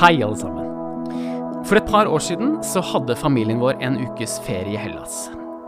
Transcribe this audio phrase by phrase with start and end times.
[0.00, 0.68] Hei, alle sammen.
[1.68, 5.26] For et par år siden så hadde familien vår en ukes ferie i Hellas.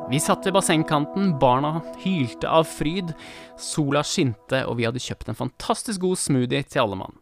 [0.08, 3.12] Vi satt ved bassengkanten, barna hylte av fryd,
[3.60, 7.20] sola skinte, og vi hadde kjøpt en fantastisk god smoothie til alle mann.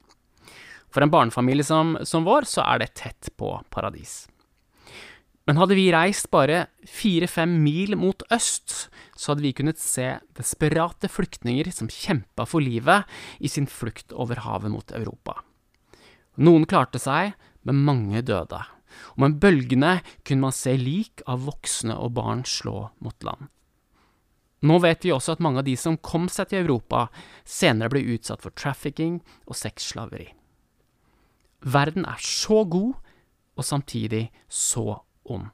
[0.94, 4.28] For en barnefamilie som, som vår, så er det tett på paradis.
[5.50, 8.86] Men hadde vi reist bare fire-fem mil mot øst,
[9.18, 13.02] så hadde vi kunnet se desperate flyktninger som kjempa for livet
[13.42, 15.40] i sin flukt over havet mot Europa.
[16.40, 17.34] Noen klarte seg,
[17.68, 18.62] men mange døde.
[19.14, 23.48] Og med bølgene kunne man se lik av voksne og barn slå mot land.
[24.60, 27.06] Nå vet vi også at mange av de som kom seg til Europa,
[27.48, 30.28] senere ble utsatt for trafficking og sexslaveri.
[31.60, 32.96] Verden er så god,
[33.56, 35.48] og samtidig så ond.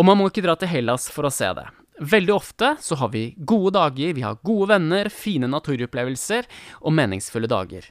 [0.00, 1.66] Og man må ikke dra til Hellas for å se det.
[2.00, 6.48] Veldig ofte så har vi gode dager, vi har gode venner, fine naturopplevelser
[6.80, 7.90] og meningsfulle dager.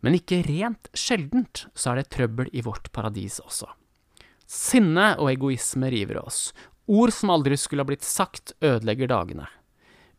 [0.00, 3.68] Men ikke rent sjeldent så er det trøbbel i vårt paradis også.
[4.50, 6.50] Sinne og egoisme river oss.
[6.90, 9.46] Ord som aldri skulle ha blitt sagt, ødelegger dagene.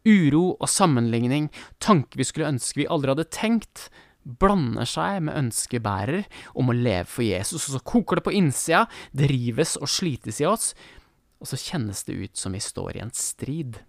[0.08, 1.50] Uro og sammenligning,
[1.84, 3.90] tanker vi skulle ønske vi aldri hadde tenkt,
[4.24, 6.26] blander seg med ønskebærer
[6.58, 10.42] om å leve for Jesus, og så koker det på innsida, det rives og slites
[10.42, 10.72] i oss,
[11.42, 13.82] og så kjennes det ut som vi står i en strid.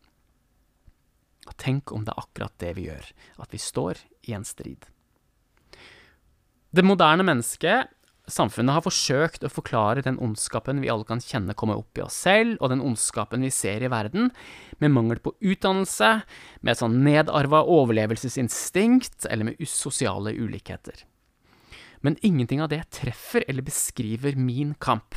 [1.47, 3.13] Og tenk om det er akkurat det vi gjør,
[3.45, 4.89] at vi står i en strid.
[6.73, 7.91] Det moderne mennesket,
[8.33, 12.17] samfunnet, har forsøkt å forklare den ondskapen vi alle kan kjenne komme opp i oss
[12.25, 14.31] selv, og den ondskapen vi ser i verden,
[14.81, 16.15] med mangel på utdannelse,
[16.65, 21.05] med et sånn nedarva overlevelsesinstinkt eller med usosiale ulikheter.
[22.01, 25.13] Men ingenting av det treffer eller beskriver min kamp.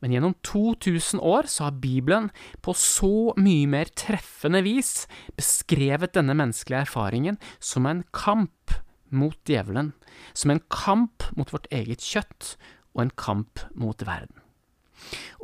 [0.00, 2.32] Men gjennom 2000 år så har Bibelen
[2.64, 5.04] på så mye mer treffende vis
[5.36, 8.78] beskrevet denne menneskelige erfaringen som en kamp
[9.10, 9.92] mot djevelen,
[10.32, 12.56] som en kamp mot vårt eget kjøtt
[12.94, 14.42] og en kamp mot verden.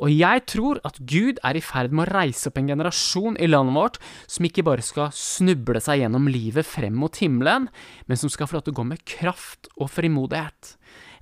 [0.03, 3.47] Og jeg tror at Gud er i ferd med å reise opp en generasjon i
[3.47, 7.69] landet vårt som ikke bare skal snuble seg gjennom livet frem mot himmelen,
[8.05, 10.75] men som skal få lov til å gå med kraft og frimodighet.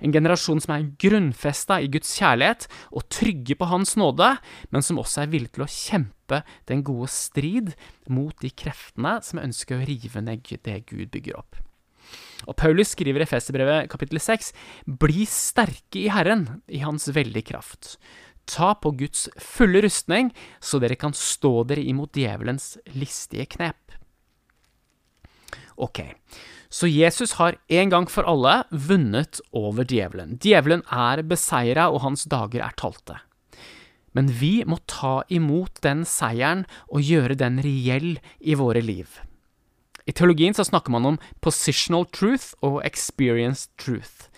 [0.04, 4.34] En generasjon som er grunnfesta i Guds kjærlighet og trygge på Hans nåde,
[4.74, 7.72] men som også er villig til å kjempe den gode strid
[8.12, 11.63] mot de kreftene som ønsker å rive ned det Gud bygger opp.
[12.48, 14.52] Og Paulus skriver i Efeserbrevet kapittel 6.:
[14.84, 17.96] Bli sterke i Herren, i Hans veldige kraft.
[18.46, 20.30] Ta på Guds fulle rustning,
[20.60, 23.96] så dere kan stå dere imot djevelens listige knep.
[25.80, 26.00] Ok,
[26.70, 30.36] så Jesus har en gang for alle vunnet over djevelen.
[30.38, 33.18] Djevelen er beseira, og hans dager er talte.
[34.14, 39.08] Men vi må ta imot den seieren og gjøre den reell i våre liv.
[40.04, 44.28] I teologien så snakker man om positional truth og experienced truth.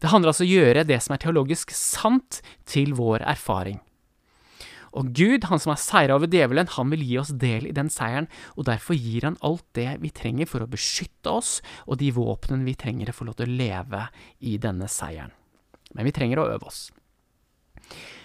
[0.00, 3.80] Det handler altså om å gjøre det som er teologisk sant, til vår erfaring.
[4.94, 7.88] Og Gud, han som har seira over djevelen, han vil gi oss del i den
[7.90, 11.56] seieren, og derfor gir han alt det vi trenger for å beskytte oss,
[11.88, 14.02] og de våpnene vi trenger for å få lov til å leve
[14.46, 15.34] i denne seieren.
[15.94, 16.84] Men vi trenger å øve oss.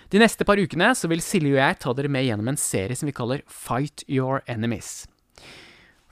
[0.09, 2.97] De neste par ukene så vil Silje og jeg ta dere med gjennom en serie
[2.97, 5.07] som vi kaller Fight Your Enemies.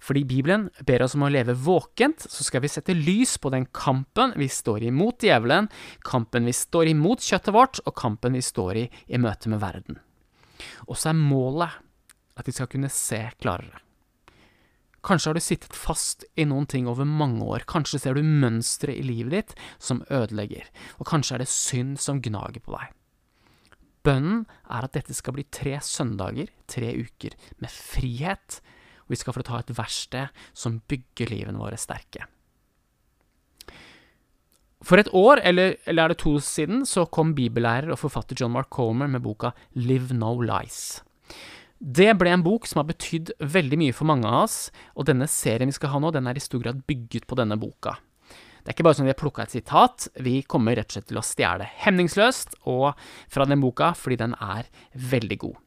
[0.08, 3.66] Fordi Bibelen ber oss om å leve våkent, så skal vi sette lys på den
[3.76, 5.68] kampen vi står imot djevelen,
[6.08, 10.00] kampen vi står imot kjøttet vårt, og kampen vi står i i møte med verden.
[10.88, 11.76] Og så er målet
[12.40, 13.82] at vi skal kunne se klarere.
[15.08, 18.96] Kanskje har du sittet fast i noen ting over mange år, kanskje ser du mønstre
[18.96, 20.66] i livet ditt som ødelegger,
[21.00, 22.96] og kanskje er det synd som gnager på deg.
[24.08, 28.62] Bønnen er at dette skal bli tre søndager, tre uker, med frihet
[29.08, 32.28] og vi skal få ta et verksted som bygger livene våre sterke.
[34.86, 38.54] For et år, eller, eller, er det to siden, så kom bibellærer og forfatter John
[38.54, 41.02] Mark Comer med boka Live No Lies.
[41.78, 44.58] Det ble en bok som har betydd veldig mye for mange av oss,
[44.94, 47.58] og denne serien vi skal ha nå, den er i stor grad bygget på denne
[47.60, 47.98] boka.
[48.68, 50.98] Det er ikke bare sånn at vi har plukka et sitat, vi kommer rett og
[50.98, 52.90] slett til å stjele hemningsløst og
[53.32, 55.62] fra den boka fordi den er veldig god.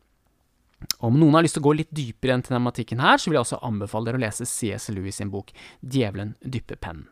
[1.01, 3.39] Om noen har lyst til å gå litt dypere i den tematikken her, så vil
[3.39, 4.89] jeg også anbefale dere å lese C.S.
[4.95, 7.09] Lewis sin bok 'Djevelen dypper pennen'.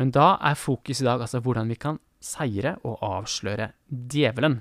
[0.00, 4.60] Men da er fokus i dag altså hvordan vi kan seire og avsløre djevelen.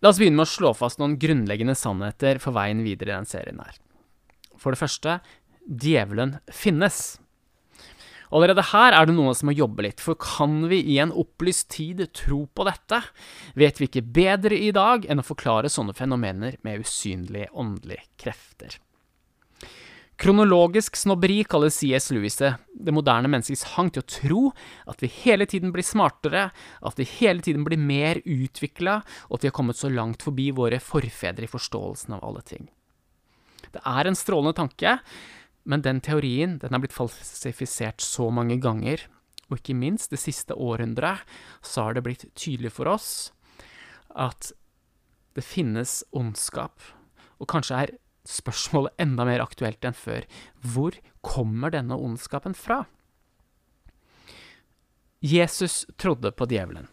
[0.00, 3.28] La oss begynne med å slå fast noen grunnleggende sannheter for veien videre i den
[3.28, 3.76] serien her.
[4.56, 5.18] For det første,
[5.64, 7.18] djevelen finnes.
[8.30, 11.68] Allerede her er det noe som må jobbe litt, for kan vi i en opplyst
[11.74, 13.00] tid tro på dette,
[13.58, 18.78] vet vi ikke bedre i dag enn å forklare sånne fenomener med usynlige åndelige krefter.
[20.20, 22.10] Kronologisk snobberi kaller C.S.
[22.12, 24.40] Lewis det, det moderne menneskets hang til å tro
[24.92, 26.50] at vi hele tiden blir smartere,
[26.84, 28.98] at vi hele tiden blir mer utvikla,
[29.30, 32.68] og at vi har kommet så langt forbi våre forfedre i forståelsen av alle ting.
[33.72, 34.98] Det er en strålende tanke,
[35.70, 39.06] men den teorien den er blitt falsifisert så mange ganger,
[39.50, 41.22] og ikke minst det siste århundret
[41.62, 43.30] så har det blitt tydelig for oss
[44.10, 44.50] at
[45.38, 46.82] det finnes ondskap,
[47.38, 47.92] og kanskje er
[48.28, 50.26] spørsmålet enda mer aktuelt enn før.
[50.60, 52.84] Hvor kommer denne ondskapen fra?
[55.20, 56.88] Jesus trodde på djevelen.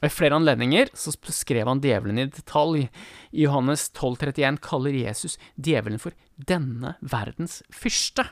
[0.00, 2.86] Ved flere anledninger så skrev han djevelen i detalj.
[3.32, 8.30] I Johannes 12,31 kaller Jesus djevelen for 'denne verdens fyrste'.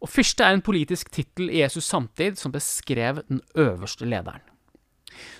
[0.00, 4.40] Og fyrste er en politisk tittel i Jesus samtid som beskrev den øverste lederen.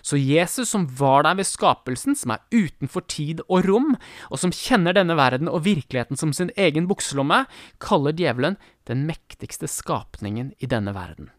[0.02, 3.96] Så Jesus som var der ved skapelsen, som er utenfor tid og rom,
[4.28, 7.46] og som kjenner denne verden og virkeligheten som sin egen bukselomme,
[7.80, 8.58] kaller djevelen
[8.90, 11.30] den mektigste skapningen i denne verden.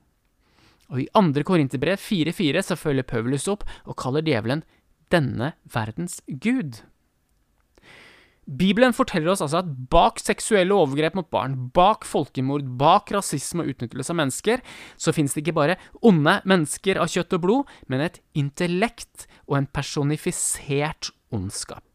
[0.91, 1.43] Og i 2.
[1.47, 4.65] Korinterbrev 4.4 så følger Paulus opp og kaller djevelen
[5.11, 6.81] denne verdens gud.
[8.51, 13.71] Bibelen forteller oss altså at bak seksuelle overgrep mot barn, bak folkemord, bak rasisme og
[13.71, 14.63] utnyttelse av mennesker,
[14.99, 19.61] så finnes det ikke bare onde mennesker av kjøtt og blod, men et intellekt og
[19.61, 21.85] en personifisert ondskap.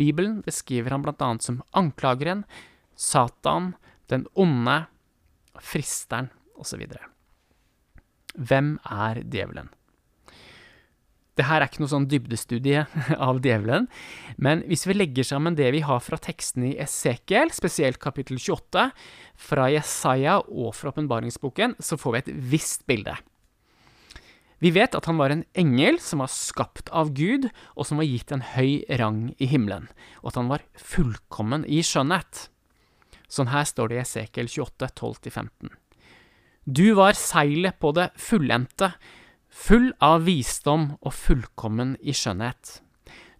[0.00, 2.46] Bibelen beskriver blant annet som anklageren,
[2.96, 3.74] Satan,
[4.08, 4.84] den onde,
[5.60, 6.86] fristeren osv.
[8.34, 9.70] Hvem er djevelen?
[11.32, 12.84] Det her er ikke noe sånn dybdestudie
[13.28, 13.86] av djevelen,
[14.36, 18.90] men hvis vi legger sammen det vi har fra tekstene i Esekiel, spesielt kapittel 28,
[19.48, 23.16] fra Jesaja og fra åpenbaringsboken, så får vi et visst bilde.
[24.62, 28.06] Vi vet at han var en engel som var skapt av Gud, og som var
[28.06, 29.88] gitt en høy rang i himmelen,
[30.20, 32.46] og at han var fullkommen i skjønnhet.
[33.32, 35.72] Sånn her står det i Esekiel 28, 12-15.
[36.64, 38.92] Du var seilet på det fullendte,
[39.50, 42.78] full av visdom og fullkommen i skjønnhet.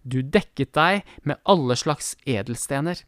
[0.03, 2.99] Du dekket deg med alle slags edelstener.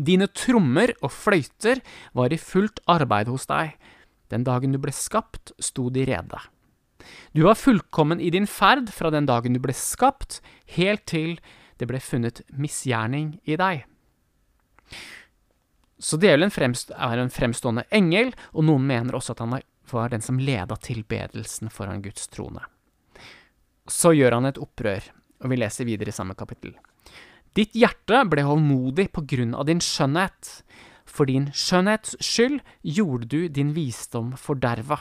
[0.00, 1.82] Dine trommer og fløyter
[2.16, 3.76] var i fullt arbeid hos deg.
[4.32, 6.40] Den dagen du ble skapt, sto de rede.
[7.36, 10.40] Du var fullkommen i din ferd fra den dagen du ble skapt,
[10.72, 11.36] helt til
[11.76, 13.84] det ble funnet misgjerning i deg.
[15.98, 19.54] Så djevelen er en fremstående engel, og noen mener også at han
[19.90, 22.64] var den som leda tilbedelsen foran Guds trone.
[23.86, 25.04] Så gjør han et opprør,
[25.44, 26.74] og vi leser videre i samme kapittel.
[27.54, 30.64] Ditt hjerte ble hovmodig på grunn av din skjønnhet.
[31.06, 34.98] For din skjønnhets skyld gjorde du din visdom forderva.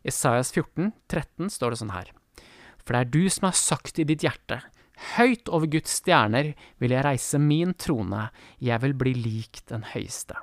[0.00, 2.12] I Isaias 14, 13 står det sånn her.
[2.80, 4.62] For det er du som har sagt i ditt hjerte,
[5.16, 6.52] høyt over Guds stjerner
[6.82, 10.38] vil jeg reise min trone, jeg vil bli lik den høyeste.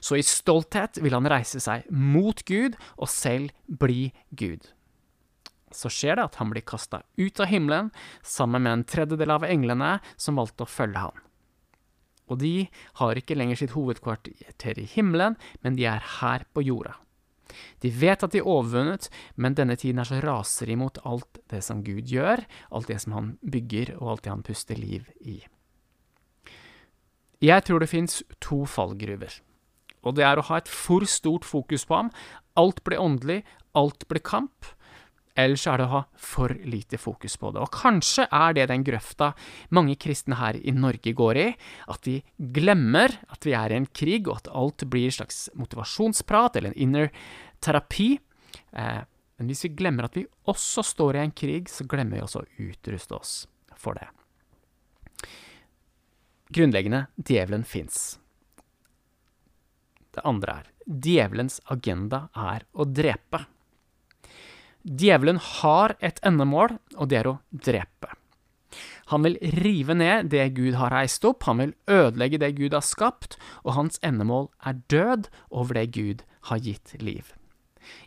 [0.00, 4.70] Så i stolthet vil han reise seg mot Gud og selv bli Gud.
[5.74, 7.90] Så skjer det at han blir kasta ut av himmelen
[8.22, 11.24] sammen med en tredjedel av englene som valgte å følge han.
[12.30, 12.68] Og de
[13.00, 16.94] har ikke lenger sitt hovedkvarter i himmelen, men de er her på jorda.
[17.84, 21.62] De vet at de er overvunnet, men denne tiden er så raser imot alt det
[21.64, 25.40] som Gud gjør, alt det som han bygger, og alt det han puster liv i.
[27.44, 29.42] Jeg tror det fins to fallgruver
[30.04, 32.10] og det er å ha et for stort fokus på ham.
[32.60, 33.42] Alt blir åndelig,
[33.76, 34.68] alt blir kamp.
[35.34, 37.62] Ellers er det å ha for lite fokus på det.
[37.64, 39.32] Og kanskje er det den grøfta
[39.74, 41.46] mange kristne her i Norge går i,
[41.90, 42.20] at de
[42.54, 46.70] glemmer at vi er i en krig, og at alt blir en slags motivasjonsprat eller
[46.70, 47.10] en inner
[47.64, 48.12] terapi.
[48.78, 49.00] Eh,
[49.38, 52.44] men hvis vi glemmer at vi også står i en krig, så glemmer vi også
[52.44, 53.32] å utruste oss
[53.74, 54.06] for det.
[56.54, 58.20] Grunnleggende djevelen fins.
[60.14, 63.40] Det andre er djevelens agenda er å drepe.
[64.84, 68.12] Djevelen har et endemål, og det er å drepe.
[69.12, 72.84] Han vil rive ned det Gud har reist opp, han vil ødelegge det Gud har
[72.84, 77.32] skapt, og hans endemål er død over det Gud har gitt liv.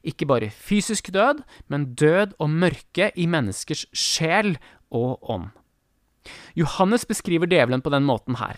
[0.02, 4.56] Ikke bare fysisk død, men død og mørke i menneskers sjel
[4.90, 5.52] og ånd.
[6.58, 8.58] Johannes beskriver djevelen på den måten her.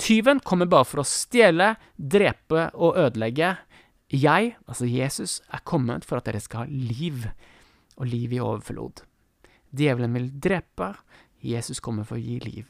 [0.00, 3.54] Tyven kommer bare for å stjele, drepe og ødelegge.
[4.12, 7.26] Jeg, altså Jesus, er kommet for at dere skal ha liv,
[7.96, 9.04] og liv i overflod.
[9.74, 10.92] Djevelen vil drepe,
[11.44, 12.66] Jesus kommer for å gi liv.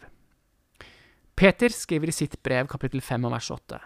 [1.35, 3.81] Peter skriver i sitt brev kapittel 5 vers 8.: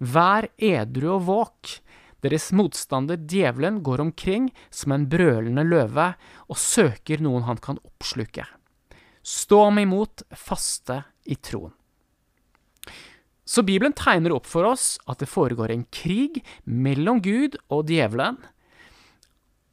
[0.00, 1.76] Vær edru og våk.
[2.24, 6.14] Deres motstander djevelen går omkring som en brølende løve
[6.48, 8.46] og søker noen han kan oppsluke.
[9.20, 11.74] Stå ham imot faste i troen.
[13.44, 18.38] Så Bibelen tegner opp for oss at det foregår en krig mellom Gud og djevelen.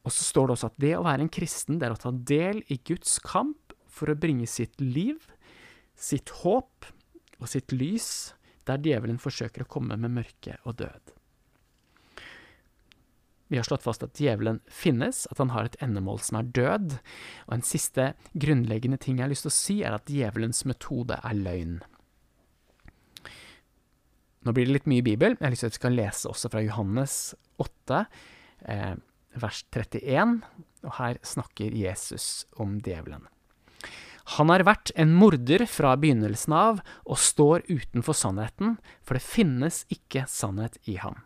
[0.04, 2.12] Og så står det også at det å være en kristen, det er å ta
[2.12, 5.24] del i Guds kamp for å bringe sitt liv,
[5.96, 6.90] sitt håp
[7.40, 8.34] og sitt lys
[8.68, 11.16] der djevelen forsøker å komme med mørke og død.
[13.52, 16.94] Vi har slått fast at djevelen finnes, at han har et endemål som er død,
[17.50, 21.18] og en siste grunnleggende ting jeg har lyst til å si, er at djevelens metode
[21.20, 21.82] er løgn.
[24.42, 25.36] Nå blir det litt mye Bibel.
[25.38, 27.18] Jeg har lyst til at vi skal lese også fra Johannes
[27.62, 28.06] 8,
[28.74, 28.96] eh,
[29.42, 30.40] vers 31.
[30.82, 33.28] Og her snakker Jesus om djevelen.
[34.38, 39.84] Han har vært en morder fra begynnelsen av og står utenfor sannheten, for det finnes
[39.94, 41.20] ikke sannhet i ham.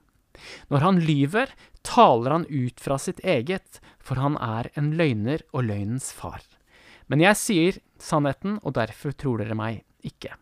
[0.72, 1.52] Når han lyver,
[1.86, 6.42] taler han ut fra sitt eget, for han er en løgner og løgnens far.
[7.08, 10.34] Men jeg sier sannheten, og derfor tror dere meg ikke.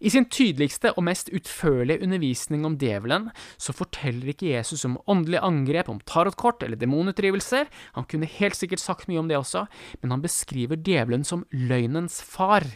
[0.00, 5.44] I sin tydeligste og mest utførlige undervisning om djevelen så forteller ikke Jesus om åndelige
[5.46, 9.66] angrep, om tarotkort eller demonutdrivelser, han kunne helt sikkert sagt mye om det også,
[10.02, 12.66] men han beskriver djevelen som løgnens far.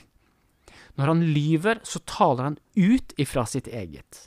[0.97, 4.27] Når han lyver, så taler han ut ifra sitt eget.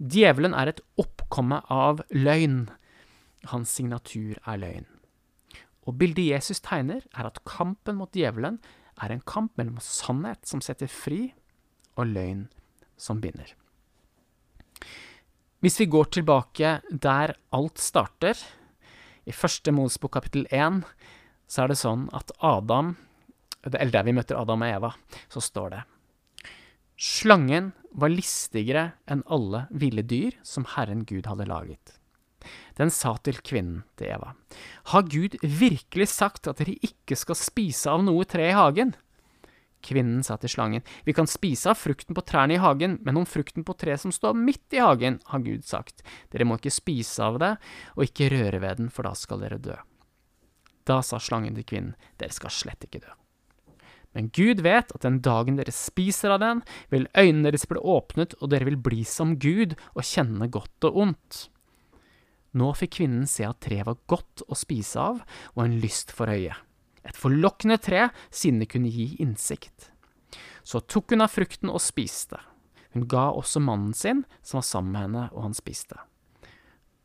[0.00, 2.70] Djevelen er et oppkomme av løgn.
[3.52, 4.88] Hans signatur er løgn.
[5.88, 8.58] Og bildet Jesus tegner, er at kampen mot djevelen
[9.00, 11.30] er en kamp mellom sannhet som setter fri,
[11.98, 12.46] og løgn
[13.00, 13.54] som binder.
[15.60, 18.36] Hvis vi går tilbake der alt starter,
[19.28, 20.80] i første Mosebok kapittel 1,
[21.50, 22.96] så er det sånn at Adam
[23.60, 24.90] Eller der vi møter Adam og Eva,
[25.28, 25.80] så står det
[27.00, 31.96] Slangen var listigere enn alle ville dyr som Herren Gud hadde laget.
[32.76, 34.34] Den sa til kvinnen, til Eva,
[34.92, 38.94] Har Gud virkelig sagt at dere ikke skal spise av noe tre i hagen?
[39.84, 43.26] Kvinnen sa til slangen, Vi kan spise av frukten på trærne i hagen, men om
[43.26, 47.22] frukten på treet som står midt i hagen, har Gud sagt, Dere må ikke spise
[47.24, 47.56] av det,
[47.96, 49.76] og ikke røre ved den, for da skal dere dø.
[50.84, 53.16] Da sa slangen til kvinnen, Dere skal slett ikke dø.
[54.12, 58.34] Men Gud vet at den dagen dere spiser av den, vil øynene deres bli åpnet,
[58.40, 61.44] og dere vil bli som Gud og kjenne godt og ondt.
[62.58, 65.22] Nå fikk kvinnen se at treet var godt å spise av,
[65.54, 66.58] og en lyst for øyet
[67.06, 69.90] et forlokkende tre, siden det kunne gi innsikt.
[70.62, 72.38] Så tok hun av frukten og spiste.
[72.94, 75.98] Hun ga også mannen sin, som var sammen med henne, og han spiste.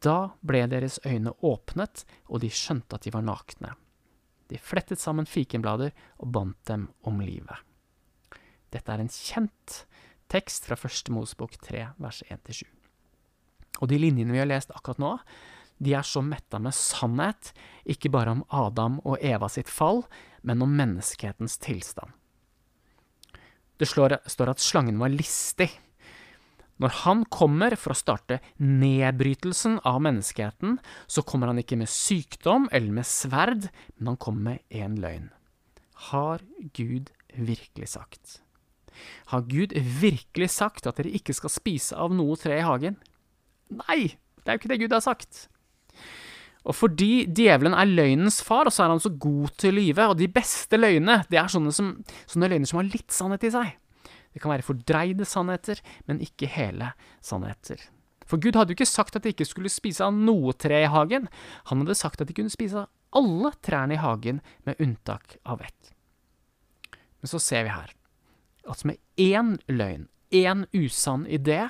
[0.04, 3.74] Da ble deres øyne åpnet, og de skjønte at de var nakne.
[4.52, 7.58] De flettet sammen fikenblader og bandt dem om livet.
[8.74, 9.86] Dette er en kjent
[10.30, 12.66] tekst fra Første Mosebok 3, vers 1-7.
[13.82, 15.12] Og de linjene vi har lest akkurat nå,
[15.77, 17.51] de er så metta med sannhet,
[17.84, 20.03] ikke bare om Adam og Eva sitt fall,
[20.46, 22.13] men om menneskehetens tilstand.
[23.75, 25.67] Det står at slangen var listig.
[26.79, 30.77] Når han kommer for å starte nedbrytelsen av menneskeheten,
[31.08, 35.29] så kommer han ikke med sykdom eller med sverd, men han kommer med én løgn.
[36.12, 36.44] Har
[36.75, 38.39] Gud virkelig sagt?
[39.32, 43.00] Har Gud virkelig sagt at dere ikke skal spise av noe tre i hagen?
[43.72, 45.48] Nei, det er jo ikke det Gud har sagt.
[46.65, 50.07] Og fordi djevelen er løgnens far, og så er han så god til å lyve,
[50.10, 51.91] og de beste løgnene, det er sånne, som,
[52.25, 53.74] sånne løgner som har litt sannhet i seg.
[54.34, 55.79] Det kan være fordreide sannheter,
[56.10, 56.89] men ikke hele
[57.24, 57.79] sannheter.
[58.25, 60.89] For Gud hadde jo ikke sagt at de ikke skulle spise av noe tre i
[60.89, 61.29] hagen.
[61.69, 65.62] Han hadde sagt at de kunne spise av alle trærne i hagen, med unntak av
[65.63, 65.93] ett.
[67.22, 67.93] Men så ser vi her
[68.65, 71.67] at med én løgn, én usann idé,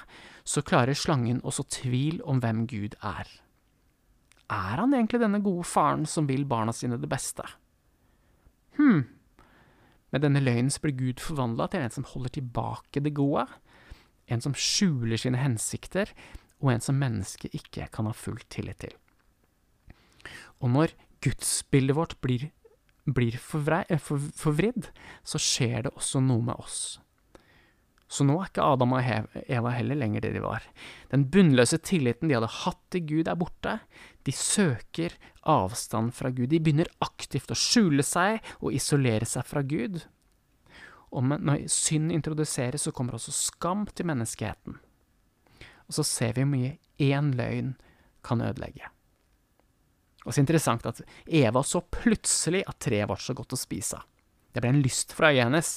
[0.47, 3.27] så klarer slangen å så tvil om hvem Gud er.
[4.51, 7.45] Er han egentlig denne gode faren som vil barna sine det beste?
[8.77, 9.05] Hm,
[10.13, 13.47] med denne løgnen så blir Gud forvandla til en som holder tilbake det gode,
[14.31, 16.11] en som skjuler sine hensikter,
[16.63, 18.93] og en som mennesket ikke kan ha full tillit til.
[20.63, 20.93] Og når
[21.25, 22.47] gudsbildet vårt blir,
[23.05, 24.87] blir forvridd,
[25.25, 26.99] så skjer det også noe med oss.
[28.07, 29.07] Så nå er ikke Adam og
[29.49, 30.63] Eva heller lenger det de var.
[31.11, 33.79] Den bunnløse tilliten de hadde hatt til Gud, er borte.
[34.25, 35.13] De søker
[35.45, 36.49] avstand fra Gud.
[36.49, 40.01] De begynner aktivt å skjule seg og isolere seg fra Gud.
[41.15, 44.79] Og når synd introduseres, så kommer også skam til menneskeheten.
[45.85, 47.75] Og så ser vi hvor mye én løgn
[48.25, 48.89] kan ødelegge.
[50.25, 54.09] Og så interessant at Eva så plutselig at treet var så godt å spise av.
[54.55, 55.69] Det ble en lyst for øyet hennes.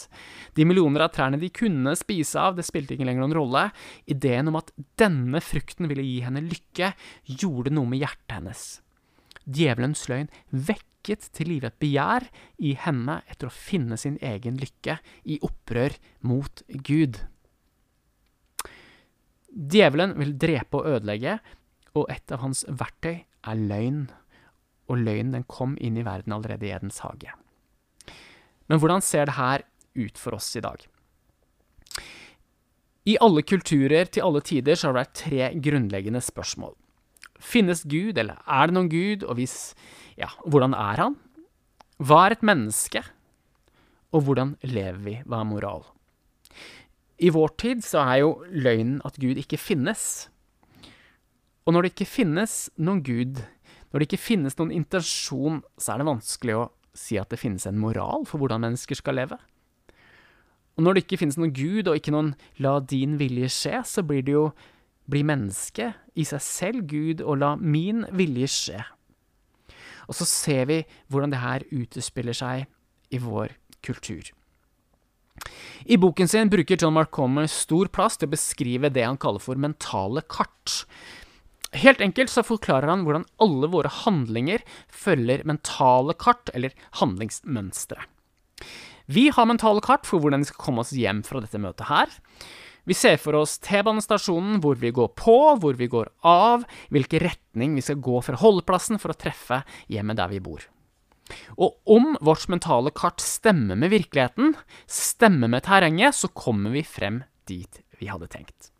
[0.54, 3.64] De millioner av trærne de kunne spise av, det spilte ikke lenger noen rolle.
[4.06, 4.70] Ideen om at
[5.00, 6.92] denne frukten ville gi henne lykke,
[7.26, 8.62] gjorde noe med hjertet hennes.
[9.49, 12.28] Djevelens løgn vekket til live et begjær
[12.62, 15.99] i henne etter å finne sin egen lykke i opprør
[16.30, 17.18] mot Gud.
[19.49, 21.38] Djevelen vil drepe og ødelegge,
[21.99, 24.06] og et av hans verktøy er løgn.
[24.88, 27.35] Og løgnen den kom inn i verden allerede i Edens hage.
[28.68, 29.64] Men hvordan ser det her
[29.98, 30.84] ut for oss i dag?
[33.08, 36.75] I alle kulturer til alle tider så har det vært tre grunnleggende spørsmål.
[37.40, 39.72] Finnes Gud, eller er det noen Gud, og hvis
[40.18, 41.16] ja, hvordan er han?
[41.98, 43.02] Hva er et menneske?
[44.12, 45.14] Og hvordan lever vi?
[45.25, 45.87] Hva er moral?
[47.18, 50.28] I vår tid så er jo løgnen at Gud ikke finnes.
[51.66, 53.40] Og når det ikke finnes noen Gud,
[53.90, 56.68] når det ikke finnes noen intensjon, så er det vanskelig å
[56.99, 59.38] si at det finnes en moral for hvordan mennesker skal leve.
[60.78, 64.02] Og når det ikke finnes noen Gud, og ikke noen 'la din vilje skje', så
[64.07, 64.52] blir det jo
[65.11, 68.85] bli menneske i seg selv Gud, og la min vilje skje.
[70.09, 72.67] Og så ser vi hvordan det her utespiller seg
[73.11, 74.23] i vår kultur.
[75.87, 79.43] I boken sin bruker John Mark Comer stor plass til å beskrive det han kaller
[79.43, 80.85] for mentale kart.
[81.76, 86.72] Helt enkelt så forklarer han hvordan alle våre handlinger følger mentale kart, eller
[87.02, 88.00] handlingsmønstre.
[89.08, 92.12] Vi har mentale kart for hvordan vi skal komme oss hjem fra dette møtet her.
[92.88, 97.76] Vi ser for oss T-banestasjonen, hvor vi går på, hvor vi går av, hvilken retning
[97.76, 99.60] vi skal gå fra holdeplassen for å treffe
[99.92, 100.64] hjemmet der vi bor.
[101.60, 104.54] Og om vårt mentale kart stemmer med virkeligheten,
[104.88, 108.70] stemmer med terrenget, så kommer vi frem dit vi hadde tenkt.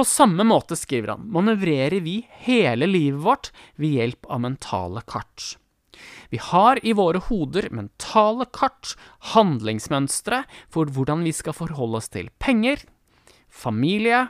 [0.00, 5.58] På samme måte, skriver han, manøvrerer vi hele livet vårt ved hjelp av mentale kart.
[6.32, 8.94] Vi har i våre hoder mentale kart,
[9.34, 10.38] handlingsmønstre
[10.72, 12.80] for hvordan vi skal forholde oss til penger,
[13.52, 14.22] familie,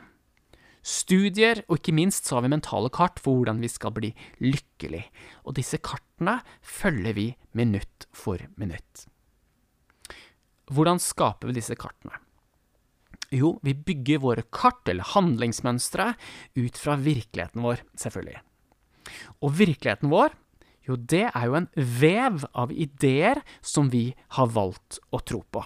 [0.83, 4.09] studier, og ikke minst så har vi mentale kart for hvordan vi skal bli
[4.43, 5.05] lykkelig.
[5.47, 9.05] Og disse kartene følger vi minutt for minutt.
[10.67, 12.19] Hvordan skaper vi disse kartene?
[13.31, 16.13] Jo, vi bygger våre kart, eller handlingsmønstre,
[16.59, 18.41] ut fra virkeligheten vår, selvfølgelig.
[19.41, 20.35] Og virkeligheten vår
[20.87, 25.63] jo, det er jo en vev av ideer som vi har valgt å tro på.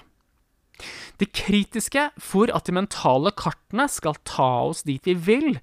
[1.15, 5.61] Det kritiske for at de mentale kartene skal ta oss dit vi vil,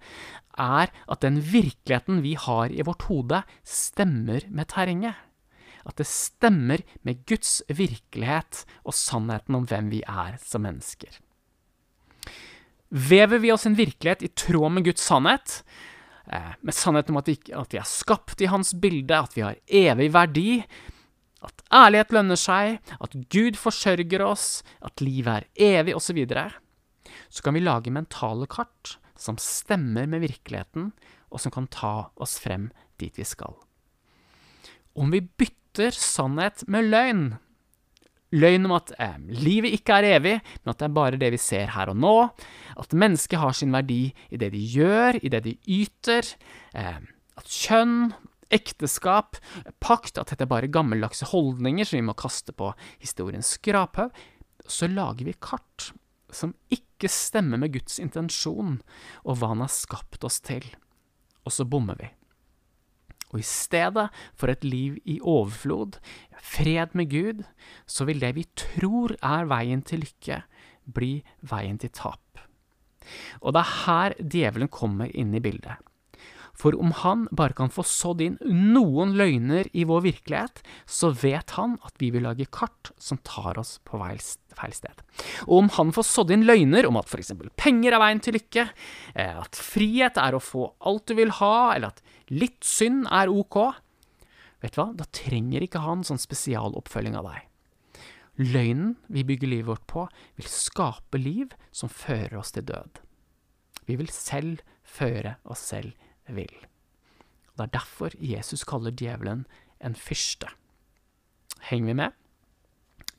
[0.57, 5.21] er at den virkeligheten vi har i vårt hode, stemmer med terrenget.
[5.85, 11.13] At det stemmer med Guds virkelighet og sannheten om hvem vi er som mennesker.
[12.93, 15.63] Vever vi oss en virkelighet i tråd med Guds sannhet,
[16.27, 20.09] Eh, med sannheten om at vi, er skapt i hans bilde, at vi har evig
[20.15, 20.51] verdi,
[21.43, 26.47] at ærlighet lønner seg, at Gud forsørger oss, at livet er evig, osv., så, videre,
[27.29, 30.93] så kan vi lage mentale kart som stemmer med virkeligheten,
[31.33, 32.71] og som kan ta oss frem
[33.03, 33.57] dit vi skal.
[34.95, 37.27] Om vi bytter sannhet med løgn,
[38.33, 41.41] Løgn om at eh, livet ikke er evig, men at det er bare det vi
[41.41, 42.17] ser her og nå.
[42.81, 46.31] At mennesket har sin verdi i det de gjør, i det de yter.
[46.79, 47.01] Eh,
[47.39, 48.13] at kjønn,
[48.53, 49.39] ekteskap,
[49.81, 54.13] pakt, at dette er bare gammeldagse holdninger som vi må kaste på historiens skraphaug.
[54.69, 55.91] Så lager vi kart
[56.33, 58.79] som ikke stemmer med Guds intensjon
[59.25, 60.65] og hva han har skapt oss til.
[61.45, 62.09] Og så bommer vi.
[63.33, 65.99] Og i stedet for et liv i overflod,
[66.43, 67.45] fred med Gud,
[67.87, 70.43] så vil det vi tror er veien til lykke,
[70.93, 72.21] bli veien til tap.
[73.41, 75.81] Og det er her djevelen kommer inn i bildet.
[76.59, 81.55] For om han bare kan få sådd inn noen løgner i vår virkelighet, så vet
[81.57, 85.05] han at vi vil lage kart som tar oss på feil sted.
[85.49, 87.33] Og om han får sådd inn løgner om at f.eks.
[87.57, 88.67] penger er veien til lykke,
[89.15, 93.33] eh, at frihet er å få alt du vil ha, eller at litt synd er
[93.33, 93.59] ok,
[94.63, 97.49] vet du hva, da trenger ikke han sånn spesialoppfølging av deg.
[98.43, 103.03] Løgnen vi bygger livet vårt på, vil skape liv som fører oss til død.
[103.89, 105.97] Vi vil selv føre oss selv
[106.29, 106.55] vill.
[107.57, 109.45] Det er derfor Jesus kaller djevelen
[109.83, 110.49] en fyrste.
[111.69, 112.19] Henger vi med?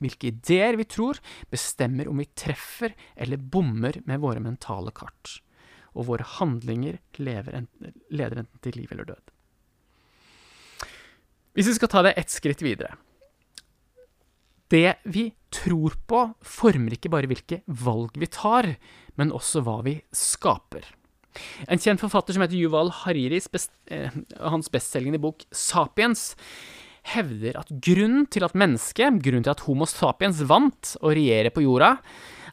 [0.03, 1.19] Hvilke ideer vi tror,
[1.51, 5.39] bestemmer om vi treffer eller bommer med våre mentale kart
[5.93, 9.31] og våre handlinger enten, leder enten til liv eller død.
[11.53, 12.95] Hvis vi skal ta det ett skritt videre
[14.73, 18.71] Det vi tror på, former ikke bare hvilke valg vi tar,
[19.21, 20.87] men også hva vi skaper.
[21.67, 26.33] En kjent forfatter som heter Yuval Hariris, best, eh, hans bestselgende bok Sapiens,
[27.13, 31.65] hevder at grunnen til at mennesket, grunnen til at Homo sapiens vant å regjere på
[31.65, 31.97] jorda,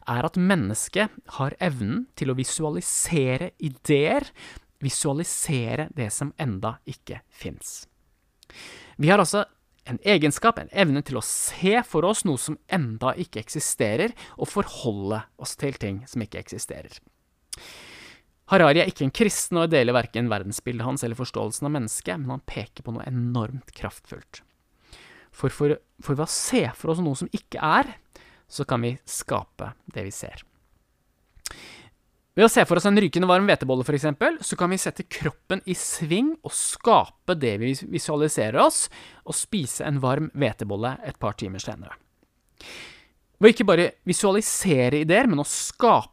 [0.09, 4.27] er at mennesket har evnen til å visualisere ideer,
[4.81, 7.85] visualisere det som enda ikke fins.
[8.97, 9.45] Vi har altså
[9.89, 14.51] en egenskap, en evne til å se for oss noe som enda ikke eksisterer, og
[14.51, 16.99] forholde oss til ting som ikke eksisterer.
[18.51, 22.35] Harari er ikke en kristen og deler verken verdensbildet hans eller forståelsen av mennesket, men
[22.35, 24.41] han peker på noe enormt kraftfullt.
[25.31, 27.93] For, for, for ved å se for oss noe som ikke er,
[28.51, 30.43] så kan vi skape det vi ser.
[32.35, 34.05] Ved å se for oss en rykende varm hvetebolle, f.eks.,
[34.47, 38.85] så kan vi sette kroppen i sving og skape det vi visualiserer oss,
[39.27, 41.95] og spise en varm hvetebolle et par timer senere.
[43.41, 46.10] Ved ikke bare visualisere ideer, men å skape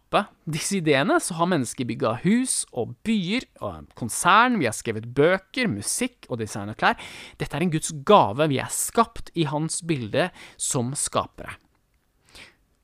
[0.48, 5.68] disse ideene, så har mennesker bygga hus og byer og konsern, vi har skrevet bøker,
[5.68, 6.96] musikk og design og klær.
[7.36, 11.58] Dette er en Guds gave, vi er skapt i hans bilde som skapere.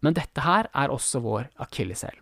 [0.04, 2.20] Men dette her er også vår akilleshæl.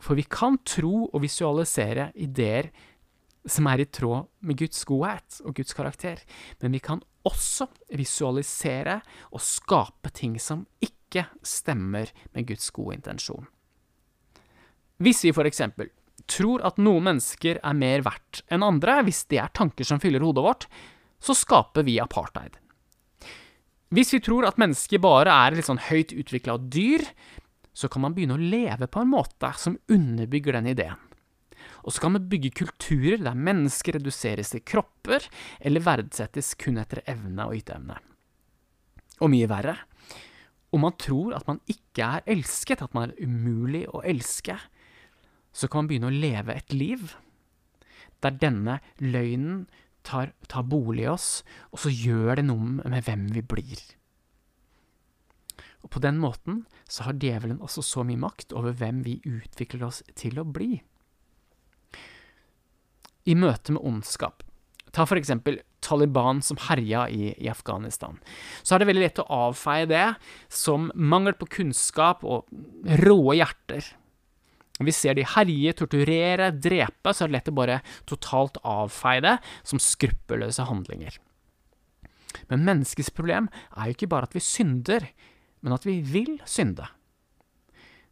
[0.00, 2.70] For vi kan tro og visualisere ideer
[3.48, 6.20] som er i tråd med Guds godhet og Guds karakter,
[6.60, 9.00] men vi kan også visualisere
[9.32, 10.99] og skape ting som ikke
[11.42, 13.48] stemmer med Guds gode intensjon.
[15.00, 15.90] Hvis vi for eksempel
[16.30, 20.22] tror at noen mennesker er mer verdt enn andre, hvis det er tanker som fyller
[20.24, 20.66] hodet vårt,
[21.20, 22.58] så skaper vi apartheid.
[23.90, 27.02] Hvis vi tror at mennesker bare er litt sånn høyt utvikla dyr,
[27.74, 31.00] så kan man begynne å leve på en måte som underbygger den ideen.
[31.84, 35.24] Og så kan vi bygge kulturer der mennesker reduseres til kropper,
[35.58, 37.96] eller verdsettes kun etter evne og yteevne.
[39.20, 39.76] Og mye verre,
[40.70, 44.56] om man tror at man ikke er elsket, at man er umulig å elske,
[45.52, 47.14] så kan man begynne å leve et liv
[48.22, 49.64] der denne løgnen
[50.06, 51.30] tar, tar bolig i oss,
[51.72, 53.80] og så gjør det noe med hvem vi blir.
[55.80, 59.88] Og på den måten så har djevelen også så mye makt over hvem vi utvikler
[59.88, 60.74] oss til å bli
[63.28, 64.44] i møte med ondskap.
[64.92, 68.18] Ta for eksempel Taliban som herja i, i, Afghanistan.
[68.62, 70.06] Så er det veldig lett å avfeie det
[70.52, 72.50] som mangel på kunnskap og
[73.02, 73.88] råe hjerter.
[74.80, 79.24] Når vi ser de herje, torturere, drepe, så er det lett å bare totalt avfeie
[79.24, 81.18] det som skruppelløse handlinger.
[82.48, 85.04] Men menneskets problem er jo ikke bare at vi synder,
[85.60, 86.86] men at vi vil synde.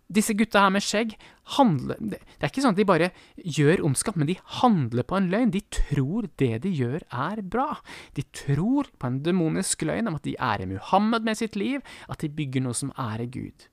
[0.08, 1.10] Disse gutta her med skjegg
[1.58, 5.28] handler Det er ikke sånn at de bare gjør ondskap, men de handler på en
[5.32, 5.52] løgn.
[5.52, 7.74] De tror det de gjør, er bra.
[8.16, 12.24] De tror på en demonisk løgn om at de ærer Muhammed med sitt liv, at
[12.24, 13.68] de bygger noe som ærer Gud.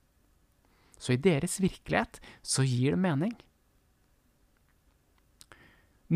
[1.00, 3.32] Så i deres virkelighet så gir det mening.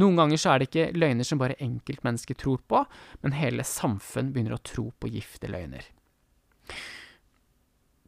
[0.00, 2.85] Noen ganger så er det ikke løgner som bare enkeltmennesker tror på,
[3.24, 5.88] men hele samfunn begynner å tro på gifte løgner.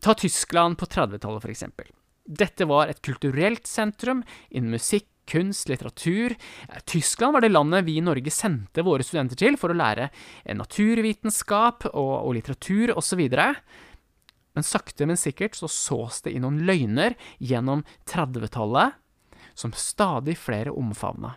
[0.02, 1.90] Ta Tyskland på 30-tallet, for eksempel.
[2.22, 6.34] Dette var et kulturelt sentrum innen musikk, kunst, litteratur.
[6.84, 10.10] Tyskland var det landet vi i Norge sendte våre studenter til for å lære
[10.58, 13.22] naturvitenskap og, og litteratur osv.
[14.52, 18.98] Men sakte, men sikkert så sås det i noen løgner gjennom 30-tallet
[19.54, 21.36] som stadig flere omfavna.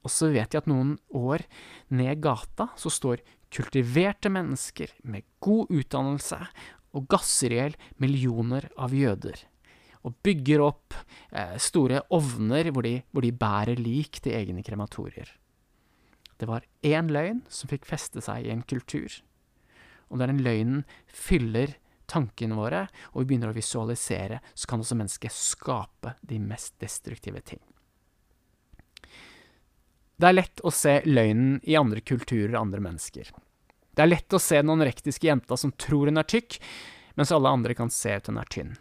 [0.00, 1.44] Og så vet jeg at noen år
[1.92, 3.20] ned gata så står
[3.52, 6.40] kultiverte mennesker med god utdannelse
[6.96, 9.49] og gasser i hjel millioner av jøder
[10.06, 10.96] og bygger opp
[11.30, 15.28] eh, store ovner hvor de, hvor de, bærer lik til egne krematorier.
[16.40, 19.12] Det var én løgn som fikk feste seg i en kultur.
[20.08, 21.76] Og der den løgnen fyller
[22.10, 27.42] tankene våre, og vi begynner å visualisere, så kan også mennesket skape de mest destruktive
[27.46, 27.60] ting.
[30.20, 33.30] Det er lett å se løgnen i andre kulturer og andre mennesker.
[33.96, 36.58] Det er lett å se den anorektiske jenta som tror hun er tykk,
[37.16, 38.74] mens alle andre kan se at hun er tynn.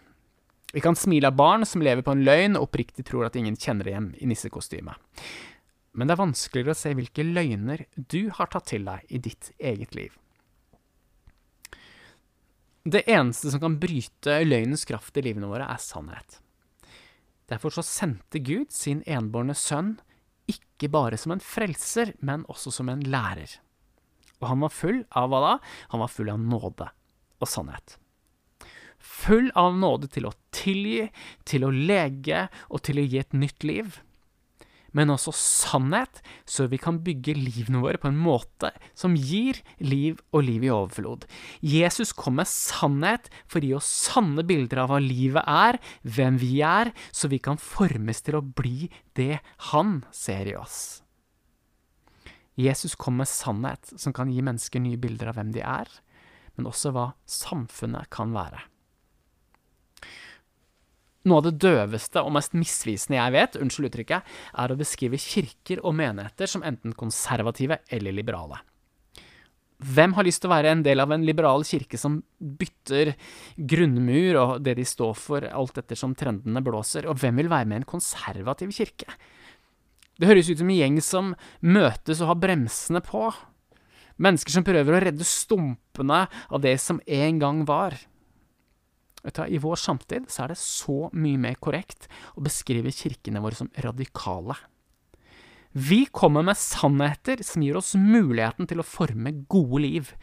[0.74, 3.58] Vi kan smile av barn som lever på en løgn og oppriktig tror at ingen
[3.58, 4.94] kjenner igjen i nissekostyme.
[5.98, 9.50] Men det er vanskeligere å se hvilke løgner du har tatt til deg i ditt
[9.58, 10.14] eget liv.
[12.86, 16.38] Det eneste som kan bryte løgnens kraft i livene våre, er sannhet.
[17.50, 19.96] Derfor så sendte Gud sin enbårne sønn
[20.50, 23.58] ikke bare som en frelser, men også som en lærer.
[24.40, 25.56] Og han var full av hva da?
[25.94, 26.92] Han var full av nåde
[27.40, 27.98] og sannhet
[29.00, 31.10] full av nåde til å tilgi,
[31.48, 34.00] til å lege og til å gi et nytt liv.
[34.96, 40.18] Men også sannhet, så vi kan bygge livene våre på en måte som gir liv
[40.34, 41.28] og liv i overflod.
[41.62, 46.40] Jesus kom med sannhet for å gi oss sanne bilder av hva livet er, hvem
[46.42, 49.38] vi er, så vi kan formes til å bli det
[49.70, 51.04] han ser i oss.
[52.60, 55.88] Jesus kom med sannhet som kan gi mennesker nye bilder av hvem de er,
[56.58, 58.66] men også hva samfunnet kan være.
[61.28, 65.82] Noe av det døveste og mest misvisende jeg vet, unnskyld uttrykket, er å beskrive kirker
[65.84, 68.62] og menigheter som enten konservative eller liberale.
[69.80, 73.14] Hvem har lyst til å være en del av en liberal kirke som bytter
[73.56, 77.78] grunnmur og det de står for, alt ettersom trendene blåser, og hvem vil være med
[77.78, 79.08] i en konservativ kirke?
[80.20, 81.32] Det høres ut som en gjeng som
[81.64, 83.30] møtes og har bremsene på.
[84.20, 87.96] Mennesker som prøver å redde stumpene av det som en gang var.
[89.24, 93.72] I vår samtid så er det så mye mer korrekt å beskrive kirkene våre som
[93.84, 94.56] radikale.
[95.72, 100.14] Vi kommer med sannheter som gir oss muligheten til å forme gode liv.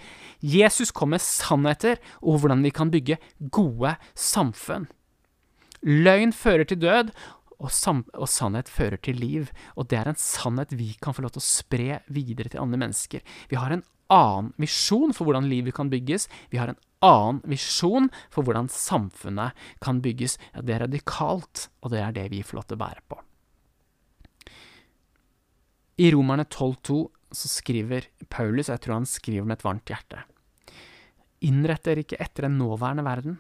[0.43, 3.21] Jesus kom med sannheter om hvordan vi kan bygge
[3.55, 4.89] gode samfunn.
[5.87, 7.13] Løgn fører til død,
[7.57, 9.53] og, og, sannhet fører til liv.
[9.77, 12.83] Og det er en sannhet vi kan få lov til å spre videre til andre
[12.83, 13.23] mennesker.
[13.49, 16.29] Vi har en annen visjon for hvordan livet kan bygges.
[16.51, 20.39] Vi har en annen visjon for hvordan samfunnet kan bygges.
[20.55, 23.21] Ja, det er radikalt, og det er det vi får lov til å bære på.
[25.97, 27.03] I Romerne 12,2
[27.37, 30.25] så skriver Paulus, og jeg tror han skriver med et varmt hjerte,
[31.45, 33.37] Innrett dere ikke etter den nåværende verden,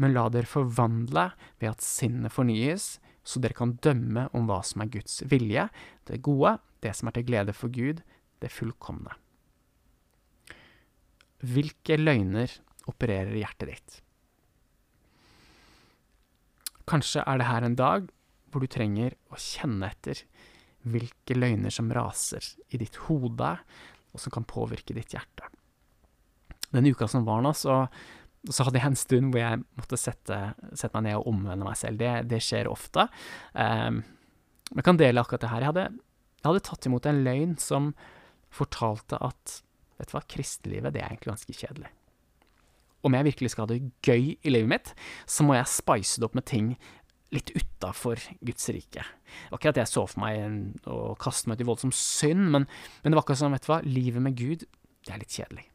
[0.00, 4.84] men la dere forvandle ved at sinnet fornyes, så dere kan dømme om hva som
[4.84, 5.66] er Guds vilje,
[6.08, 8.02] det gode, det som er til glede for Gud,
[8.40, 9.16] det fullkomne.
[11.40, 12.52] Hvilke løgner
[12.90, 13.98] opererer hjertet ditt?
[16.90, 18.08] Kanskje er det her en dag
[18.50, 20.24] hvor du trenger å kjenne etter
[20.90, 23.50] hvilke løgner som raser i ditt hode,
[24.10, 25.46] og som kan påvirke ditt hjerte.
[26.70, 27.82] Den uka som var nå, så,
[28.48, 30.38] så hadde jeg en stund hvor jeg måtte sette,
[30.72, 32.00] sette meg ned og omvende meg selv.
[32.00, 33.06] Det, det skjer ofte.
[33.54, 34.02] Um,
[34.70, 35.66] jeg kan dele akkurat det her.
[35.66, 35.86] Jeg hadde,
[36.40, 37.92] jeg hadde tatt imot en løgn som
[38.54, 39.60] fortalte at
[40.00, 41.90] vet du hva, kristelivet det er egentlig ganske kjedelig.
[43.06, 46.28] Om jeg virkelig skal ha det gøy i livet mitt, så må jeg spice det
[46.28, 46.74] opp med ting
[47.34, 49.04] litt utafor Guds rike.
[49.04, 52.48] Det var ikke at jeg så for meg å kaste meg ut i voldsom synd,
[52.50, 52.66] men,
[53.02, 54.64] men, det var akkurat sånn, vet du hva, livet med Gud,
[55.06, 55.66] det er litt kjedelig.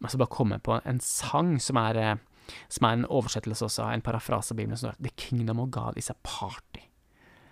[0.00, 3.88] Men så bare komme på en sang som er, eh, som er en oversettelse også
[3.88, 6.84] en parafrase av Bibelen, som er The kingdom of God is a party.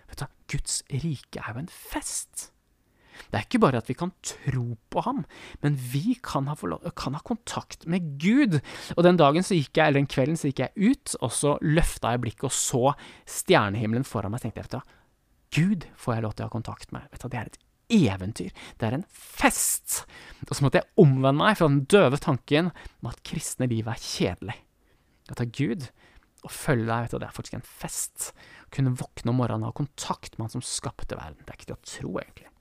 [0.09, 2.49] Vet du, hva, Guds rike er jo en fest.
[3.27, 5.23] Det er ikke bare at vi kan tro på ham,
[5.63, 6.55] men vi kan ha,
[6.97, 8.59] kan ha, kontakt med Gud.
[8.95, 11.57] Og den dagen så gikk jeg, eller den kvelden så gikk jeg ut, og så
[11.65, 12.93] løfta jeg blikket og så
[13.29, 14.43] stjernehimmelen foran meg.
[14.43, 14.95] tenkte jeg, vet du
[15.49, 17.07] Gud får jeg lov til å ha kontakt med.
[17.11, 18.51] Vet du, Det er et eventyr.
[18.77, 20.03] Det er en fest.
[20.47, 22.69] Og så måtte jeg omvende meg fra den døve tanken
[23.01, 24.59] om at kristne liv er kjedelig.
[25.29, 25.89] Å ta Gud
[26.45, 28.29] og følge deg, vet du, det er faktisk en fest.
[28.67, 31.41] Å kunne våkne om morgenen og ha kontakt med Han som skapte verden.
[31.43, 32.53] Det er ikke til å tro, egentlig.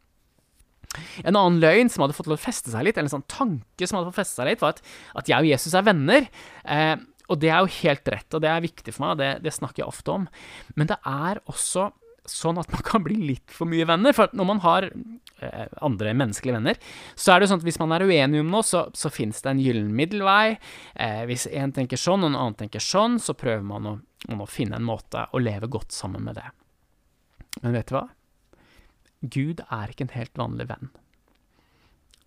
[1.23, 3.87] En annen løgn som hadde fått lov å feste seg litt, eller en sånn tanke
[3.87, 4.83] som hadde fått feste seg litt, var at,
[5.21, 6.29] at jeg og Jesus er venner.
[6.65, 6.97] Eh,
[7.29, 9.55] og det er jo helt rett, og det er viktig for meg, og det, det,
[9.55, 10.29] snakker jeg ofte om.
[10.81, 11.91] Men det er også
[12.29, 14.17] sånn at man kan bli litt for mye venner.
[14.17, 16.81] For når man har eh, andre menneskelige venner,
[17.17, 19.41] så er det jo sånn at hvis man er uenig om noe, så, så fins
[19.45, 20.59] det en gyllen middelvei.
[20.95, 23.97] Eh, hvis én tenker sånn, og en annen tenker sånn, så prøver man å,
[24.29, 26.49] man å finne en måte å leve godt sammen med det.
[27.63, 28.07] Men vet du hva?
[29.21, 30.91] Gud er ikke en helt vanlig venn.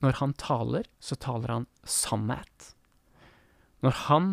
[0.02, 2.72] Når han taler, så taler han sannhet.
[3.86, 4.32] Når han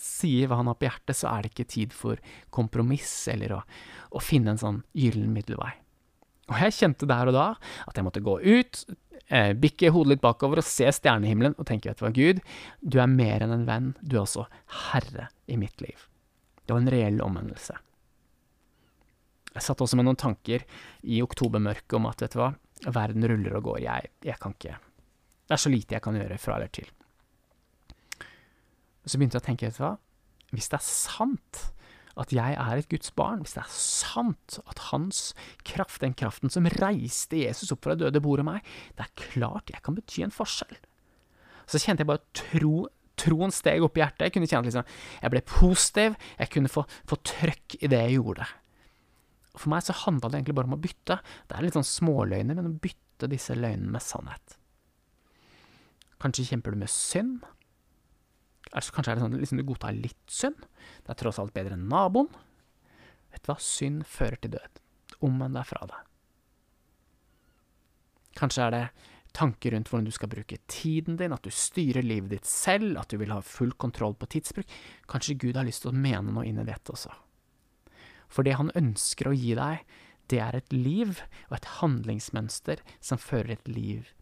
[0.00, 2.20] sier hva han har på hjertet, så er det ikke tid for
[2.52, 3.60] kompromiss eller å,
[4.12, 5.72] å finne en sånn gyllen middelvei.
[6.50, 7.46] Og jeg kjente der og da
[7.86, 8.82] at jeg måtte gå ut,
[9.30, 12.42] eh, bikke hodet litt bakover og se stjernehimmelen og tenke, vet du hva, Gud,
[12.82, 14.48] du er mer enn en venn, du er også
[14.90, 16.08] herre i mitt liv.
[16.64, 17.78] Det var en reell omvendelse.
[19.54, 20.62] Jeg satt også med noen tanker
[21.02, 22.52] i oktobermørket om at vet du hva,
[22.86, 24.78] verden ruller og går, jeg, jeg kan ikke
[25.48, 26.86] Det er så lite jeg kan gjøre fra eller til.
[29.04, 29.96] Så begynte jeg å tenke, vet du hva,
[30.54, 31.64] hvis det er sant
[32.20, 35.30] at jeg er et Guds barn, hvis det er sant at hans
[35.66, 38.66] kraft, den kraften som reiste Jesus opp fra døde, bor i meg,
[38.98, 40.76] det er klart jeg kan bety en forskjell.
[41.70, 42.88] Så kjente jeg bare tro
[43.20, 44.26] troen steg opp i hjertet.
[44.26, 48.18] Jeg kunne kjenne liksom, jeg ble positiv, jeg kunne få, få trøkk i det jeg
[48.18, 48.46] gjorde.
[49.58, 51.18] For meg så handla det egentlig bare om å bytte.
[51.48, 54.56] Det er litt sånn småløgner, men å bytte disse løgnene med sannhet.
[56.20, 57.46] Kanskje kjemper du med synd?
[58.70, 60.60] Altså, kanskje er det sånn liksom, du godtar litt synd?
[61.02, 62.30] Det er tross alt bedre enn naboen.
[63.32, 63.58] Vet du hva?
[63.62, 64.82] Synd fører til død.
[65.26, 66.02] Omvend deg fra det.
[68.38, 68.84] Kanskje er det
[69.36, 73.10] tanker rundt hvordan du skal bruke tiden din, at du styrer livet ditt selv, at
[73.10, 74.70] du vil ha full kontroll på tidsbruk.
[75.10, 77.12] Kanskje Gud har lyst til å mene noe inn i dette også.
[78.30, 79.84] For det han ønsker å gi deg,
[80.30, 84.12] det er et liv og et handlingsmønster som fører et liv,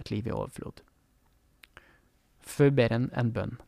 [0.00, 0.80] et liv i overflod.
[2.40, 3.58] Før ber en, en bønn.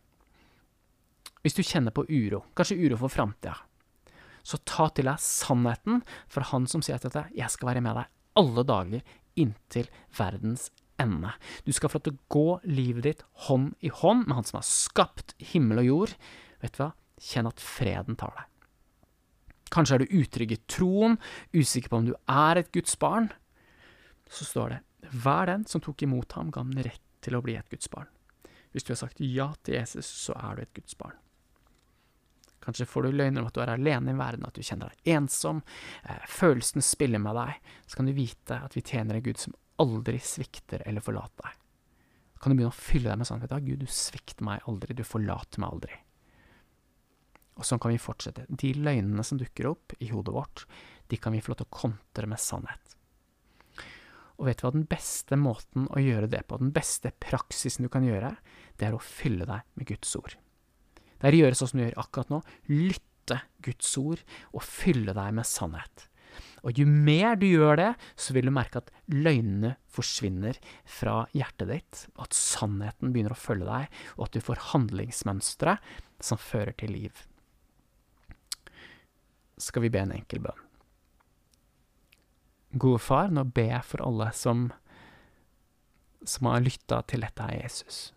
[1.44, 3.58] Hvis du kjenner på uro, kanskje uro for framtida,
[4.40, 6.00] så ta til deg sannheten
[6.32, 8.08] fra Han som sier deg 'Jeg skal være med deg
[8.40, 9.02] alle dager
[9.36, 11.32] inntil verdens ende.
[11.64, 14.58] Du skal få lov til å gå livet ditt hånd i hånd med Han som
[14.60, 16.14] har skapt himmel og jord.
[16.60, 16.92] Vet du hva?
[17.20, 18.46] Kjenn at freden tar deg.
[19.70, 21.18] Kanskje er du utrygg i troen,
[21.54, 23.30] usikker på om du er et Guds barn.
[24.30, 24.80] Så står det
[25.10, 28.10] hver den som tok imot ham, ga ham rett til å bli et Guds barn.
[28.70, 31.16] Hvis du har sagt ja til Jesus, så er du et Guds barn.
[32.60, 35.14] Kanskje får du løgner om at du er alene i verden, at du kjenner deg
[35.16, 35.62] ensom,
[36.04, 37.72] Følelsen følelsene spiller med deg.
[37.86, 41.56] Så kan du vite at vi tjener en Gud som aldri svikter eller forlater deg.
[42.34, 45.04] Da kan du begynne å fylle deg med vet Gud, du svikter meg aldri, du
[45.04, 45.96] forlater meg aldri.
[47.58, 48.46] Og sånn kan vi fortsette.
[48.48, 50.64] De løgnene som dukker opp i hodet vårt,
[51.10, 52.96] de kan vi få lov til å kontre med sannhet.
[54.40, 57.90] Og vet du hva den beste måten å gjøre det på, den beste praksisen du
[57.92, 58.32] kan gjøre,
[58.80, 60.36] det er å fylle deg med Guds ord.
[61.20, 62.38] Det er å gjøre sånn som du gjør akkurat nå,
[62.72, 64.22] lytte Guds ord
[64.54, 66.06] og fylle deg med sannhet.
[66.64, 70.56] Og jo mer du gjør det, så vil du merke at løgnene forsvinner
[70.88, 75.76] fra hjertet ditt, at sannheten begynner å følge deg, og at du får handlingsmønstre
[76.20, 77.26] som fører til liv.
[79.60, 80.66] Skal vi be en enkel bønn?
[82.80, 84.68] Gode far, nå ber jeg for alle som,
[86.22, 88.12] som har lytta til dette her, Jesus.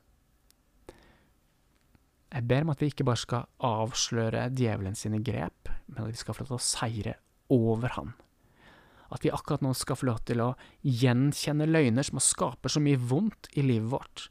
[2.33, 6.21] Jeg ber om at vi ikke bare skal avsløre djevelen sine grep, men at vi
[6.21, 7.17] skal få lov til å seire
[7.53, 8.13] over han.
[9.13, 12.97] At vi akkurat nå skal få lov til å gjenkjenne løgner som skaper så mye
[12.97, 14.27] vondt i livet vårt,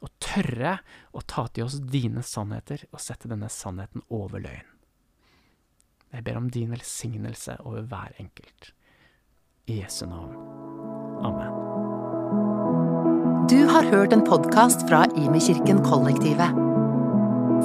[0.00, 0.78] og tørre
[1.14, 4.79] å ta til oss dine sannheter og sette denne sannheten over løgn.
[6.10, 8.72] Jeg ber om din velsignelse over hver enkelt.
[9.66, 10.34] I Jesu navn.
[11.22, 11.52] Amen.
[13.50, 16.58] Du har hørt en podkast fra Imekirken Kollektivet.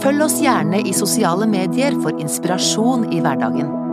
[0.04, 3.85] Følg oss gjerne i sosiale medier for inspirasjon i hverdagen.